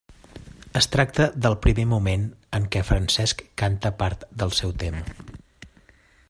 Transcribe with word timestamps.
Es 0.79 0.85
tracta 0.93 1.27
del 1.45 1.57
primer 1.65 1.85
moment 1.91 2.23
en 2.59 2.65
què 2.77 2.83
Francesc 2.87 3.45
canta 3.63 3.93
part 4.01 4.27
del 4.43 4.57
seu 4.63 4.75
tema. 4.87 5.05